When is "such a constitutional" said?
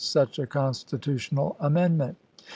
0.03-1.55